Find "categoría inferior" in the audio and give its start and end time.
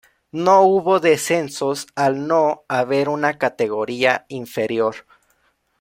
3.37-4.95